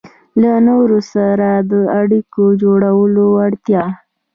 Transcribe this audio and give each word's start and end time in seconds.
-له 0.39 0.51
نورو 0.67 0.99
سره 1.13 1.49
د 1.71 1.73
اړیکو 2.01 2.43
جوړولو 2.61 3.23
وړتیا 3.35 3.83